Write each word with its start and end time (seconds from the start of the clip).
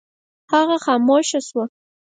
هغه 0.51 0.77
خاموشه 0.85 1.39
شوه. 1.47 1.65